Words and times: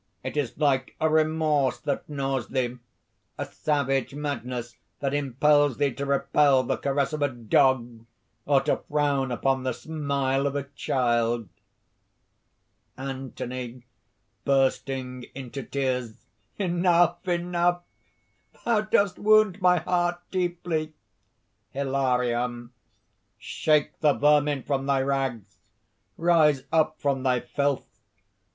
It 0.23 0.35
is 0.35 0.57
like 0.57 0.95
a 0.99 1.07
remorse 1.07 1.77
that 1.81 2.09
gnaws 2.09 2.47
thee, 2.47 2.79
a 3.37 3.45
savage 3.45 4.15
madness 4.15 4.75
that 4.99 5.13
impels 5.13 5.77
thee 5.77 5.93
to 5.93 6.07
repel 6.07 6.63
the 6.63 6.77
caress 6.77 7.13
of 7.13 7.21
a 7.21 7.27
dog 7.29 8.07
or 8.47 8.61
to 8.61 8.77
frown 8.89 9.31
upon 9.31 9.61
the 9.61 9.73
smile 9.73 10.47
of 10.47 10.55
a 10.55 10.63
child." 10.73 11.49
ANTHONY 12.97 13.83
(bursting 14.43 15.25
into 15.35 15.61
tears). 15.61 16.25
"Enough! 16.57 17.27
enough! 17.27 17.83
thou 18.65 18.81
dost 18.81 19.19
wound 19.19 19.61
my 19.61 19.77
heart 19.81 20.17
deeply." 20.31 20.95
HILARION. 21.73 22.71
"Shake 23.37 23.99
the 23.99 24.13
vermin 24.13 24.63
from 24.63 24.87
thy 24.87 25.03
rags! 25.03 25.59
Rise 26.17 26.63
up 26.71 26.99
from 26.99 27.21
thy 27.21 27.41
filth! 27.41 27.85